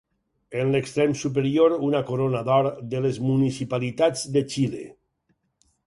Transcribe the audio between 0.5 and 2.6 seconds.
En l'extrem superior una corona